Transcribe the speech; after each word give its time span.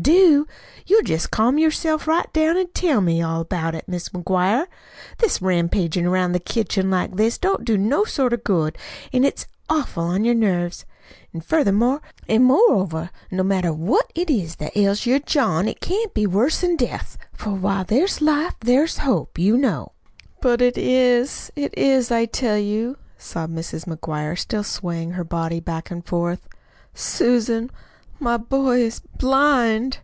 "Do? 0.00 0.46
You'll 0.86 1.02
jest 1.02 1.32
calm 1.32 1.58
yourself 1.58 2.06
right 2.06 2.32
down 2.32 2.56
an' 2.56 2.68
tell 2.68 3.00
me 3.00 3.20
all 3.20 3.40
about 3.40 3.74
it, 3.74 3.84
Mis' 3.88 4.10
McGuire. 4.10 4.66
This 5.18 5.40
rampagin' 5.42 6.08
'round 6.08 6.32
the 6.32 6.38
kitchen 6.40 6.88
like 6.88 7.16
this 7.16 7.36
don't 7.36 7.64
do 7.64 7.76
no 7.76 8.04
sort 8.04 8.32
of 8.32 8.44
good, 8.44 8.78
an' 9.12 9.24
it's 9.24 9.48
awful 9.68 10.04
on 10.04 10.24
your 10.24 10.36
nerves. 10.36 10.86
An' 11.34 11.40
furthermore 11.40 12.00
an' 12.28 12.44
moreover, 12.44 13.10
no 13.32 13.42
matter 13.42 13.72
what't 13.72 14.10
is 14.16 14.56
that 14.56 14.76
ails 14.76 15.04
your 15.04 15.18
John, 15.18 15.66
it 15.66 15.80
can't 15.80 16.14
be 16.14 16.26
worse'n 16.28 16.76
death; 16.76 17.18
for 17.32 17.50
while 17.50 17.84
there's 17.84 18.22
life 18.22 18.54
there's 18.60 18.98
hope, 18.98 19.36
you 19.36 19.56
know." 19.58 19.92
"But 20.40 20.62
it 20.62 20.78
is, 20.78 21.50
it 21.56 21.76
is, 21.76 22.12
I 22.12 22.26
tell 22.26 22.56
you," 22.56 22.98
sobbed 23.18 23.52
Mrs. 23.58 23.84
McGuire 23.84 24.38
still 24.38 24.64
swaying 24.64 25.10
her 25.14 25.24
body 25.24 25.58
back 25.58 25.90
and 25.90 26.06
forth. 26.06 26.48
"Susan, 26.94 27.70
my 28.20 28.36
boy 28.36 28.80
is 28.80 29.00
BLIND." 29.18 29.98